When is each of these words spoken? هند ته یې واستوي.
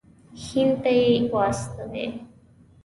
هند 0.43 0.73
ته 0.81 0.91
یې 0.99 1.09
واستوي. 1.33 2.05